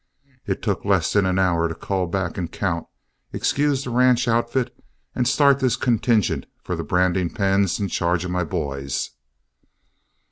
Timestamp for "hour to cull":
1.37-2.07